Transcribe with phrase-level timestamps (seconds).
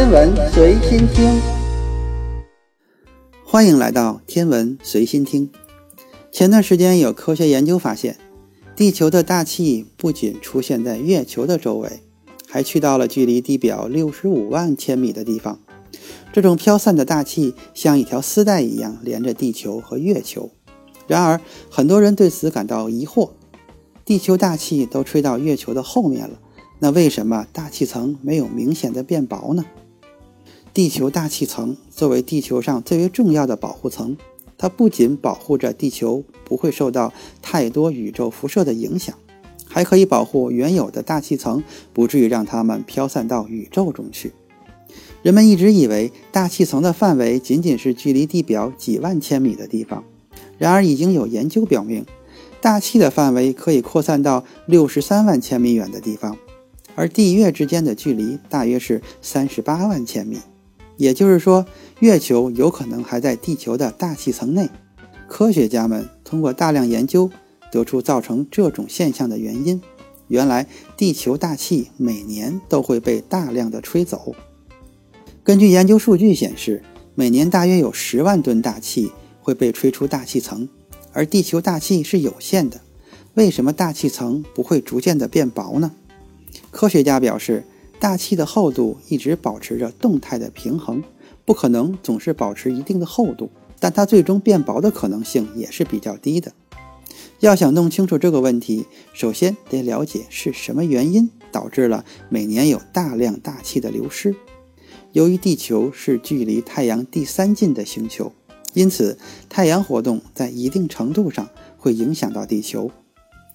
[0.00, 1.38] 天文随心听，
[3.44, 5.50] 欢迎来到天文随心听。
[6.32, 8.16] 前段时间有科学研究发现，
[8.74, 12.00] 地球的大气不仅出现在月球的周围，
[12.48, 15.60] 还去到了距离地表六十五万千米的地方。
[16.32, 20.50] 这种飘散的大气像一条丝带一样连着地球和月球。
[21.06, 21.38] 然而，
[21.68, 23.32] 很多人对此感到疑惑：
[24.06, 26.40] 地球大气都吹到月球的后面了。
[26.78, 29.66] 那为什么大气层没有明显的变薄呢？
[30.72, 34.16] 地球大气层作为地球上最为重要的保护层，
[34.56, 37.12] 它不仅保护着地球不会受到
[37.42, 39.14] 太多宇宙辐射的影响，
[39.66, 44.32] 还可以保护原有的大气层不至于让它们飘散到宇宙中去。
[45.22, 50.04] 人们一直以为大气层的范围仅仅是距离地表几万千米的地方，
[50.56, 52.06] 然而已经有研究表明，
[52.60, 56.38] 大气的范围可以扩散到六十三万千米远的地方。
[56.94, 60.38] 而地月之间的距离大约是三十八万千米，
[61.00, 61.64] 也就是说，
[62.00, 64.68] 月球有可能还在地球的大气层内。
[65.26, 67.30] 科学家们通过大量研究，
[67.72, 69.80] 得出造成这种现象的原因。
[70.28, 70.66] 原来，
[70.98, 74.34] 地球大气每年都会被大量的吹走。
[75.42, 76.82] 根据研究数据显示，
[77.14, 80.68] 每年大约有十万吨大气会被吹出大气层，
[81.14, 82.78] 而地球大气是有限的。
[83.32, 85.92] 为什么大气层不会逐渐的变薄呢？
[86.70, 87.64] 科学家表示，
[88.00, 91.04] 大气的厚度一直保持着动态的平衡，
[91.44, 96.52] 不可能总是保持一定的厚度，但它最终变薄的可能性也是比较低的。
[97.40, 104.34] 要想弄清楚这个问题，首先得了解是什么原因导致了每年有大量大气的流失。
[105.12, 108.32] 由于地球是距离太阳第三近的星球，
[108.72, 109.18] 因此
[109.50, 112.90] 太阳活动在一定程度上会影响到地球。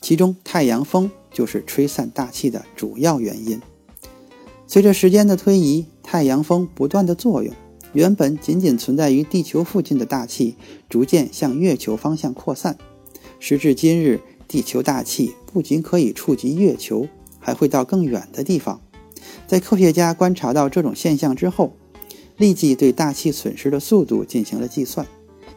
[0.00, 3.60] 其中，太阳风就是吹散大气的主要原因。
[4.72, 7.52] 随着时间的推移，太阳风不断的作用，
[7.92, 10.54] 原本仅仅存在于地球附近的大气，
[10.88, 12.78] 逐渐向月球方向扩散。
[13.40, 17.08] 时至今日，地球大气不仅可以触及月球，
[17.40, 18.80] 还会到更远的地方。
[19.48, 21.72] 在科学家观察到这种现象之后，
[22.36, 25.04] 立即对大气损失的速度进行了计算，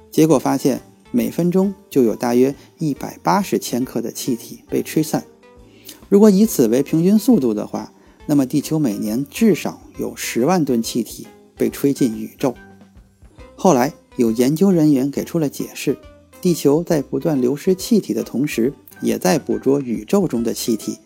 [0.09, 0.81] 结果发现。
[1.11, 5.23] 每分钟就有大约一百八十千克的气体被吹散。
[6.09, 7.93] 如果以此为平均速度的话，
[8.25, 12.55] 那么地球每年至少有十万吨气体被吹进宇宙。
[13.55, 15.97] 后来有研究人员给出了解释：
[16.41, 20.97] 地球在不断流失气体的同时，也在捕捉宇宙中的气体。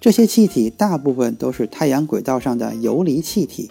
[0.00, 3.70] 这些气体大部分都是太阳轨道上的游离气体。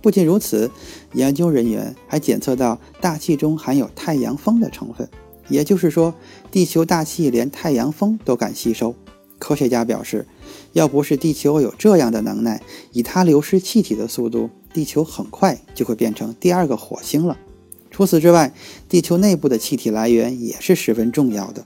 [0.00, 0.70] 不仅如此，
[1.14, 5.08] 研究人员还检测到大气中含有太阳风的成分。
[5.48, 6.14] 也就是说，
[6.50, 8.94] 地球大气连太阳风都敢吸收。
[9.38, 10.26] 科学家表示，
[10.72, 17.36] 要不是地球有这样的能耐，以它流失气体的速度，地球很快就会变成第二个火星了。
[17.90, 18.52] 除此之外，
[18.88, 21.64] 地球内部的气体来源也是十分重要的。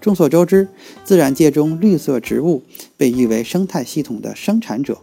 [0.00, 0.68] 众所周知，
[1.04, 2.62] 自然界中绿色植物
[2.96, 4.98] 被誉为生态系统的生产者，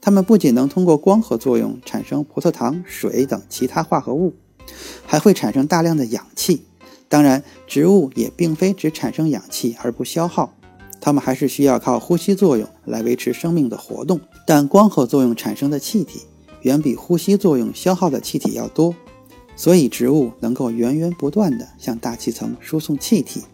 [0.00, 4.34] 它们不仅能通过光合作用产生葡萄糖、水等其他化合物，
[5.04, 6.62] 还会产生大量的氧气。
[7.08, 10.55] 当然，植物也并非只产生氧气而不消耗，
[11.06, 14.18] 它们还是需要靠呼吸作用来维持生命的活动。
[14.44, 16.22] 但光合作用产生的气体
[16.62, 18.92] 远比呼吸作用消耗的气体要多，
[19.54, 23.44] 所以植物能够源源不断地向大气层输送气体。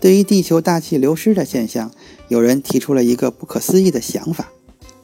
[0.00, 1.92] 对于地球大气流失的现象，
[2.26, 4.48] 有人提出了一个不可思议的想法：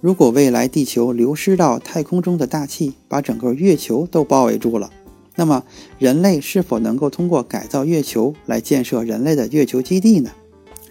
[0.00, 4.90] 如果未来地球流失到太空中的大气把整个月球都包围住了。
[5.36, 5.62] 那么，
[6.00, 10.32] 人类是否能够通过改造月球来建设人类的月球基地呢？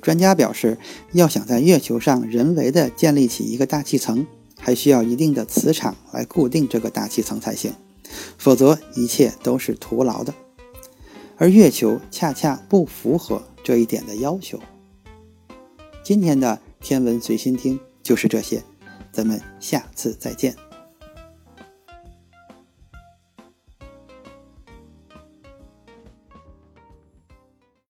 [0.02, 0.78] 专家表示，
[1.14, 4.26] 要想在月球上人为的建立起一个大气层，
[4.58, 7.74] 还需要一定的磁场来固定这个大气层才行，
[8.38, 10.34] 否则一切都是徒劳的。
[11.38, 14.60] 而月球恰恰不符合这一点的要求。
[16.04, 18.64] 今天的天文随心听就是这些，
[19.12, 20.69] 咱们下次再见。